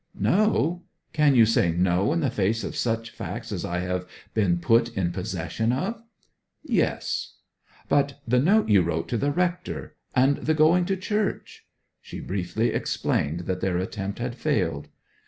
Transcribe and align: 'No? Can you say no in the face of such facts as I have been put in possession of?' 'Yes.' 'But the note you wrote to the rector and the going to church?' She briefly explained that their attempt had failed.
'No? 0.19 0.81
Can 1.13 1.35
you 1.35 1.45
say 1.45 1.71
no 1.73 2.11
in 2.11 2.21
the 2.21 2.31
face 2.31 2.63
of 2.63 2.75
such 2.75 3.11
facts 3.11 3.51
as 3.51 3.63
I 3.63 3.81
have 3.81 4.07
been 4.33 4.57
put 4.57 4.89
in 4.97 5.11
possession 5.11 5.71
of?' 5.71 6.01
'Yes.' 6.63 7.35
'But 7.87 8.19
the 8.27 8.39
note 8.39 8.67
you 8.67 8.81
wrote 8.81 9.07
to 9.09 9.17
the 9.19 9.31
rector 9.31 9.95
and 10.15 10.37
the 10.37 10.55
going 10.55 10.85
to 10.85 10.97
church?' 10.97 11.67
She 12.01 12.19
briefly 12.19 12.69
explained 12.69 13.41
that 13.41 13.61
their 13.61 13.77
attempt 13.77 14.17
had 14.17 14.33
failed. 14.33 14.87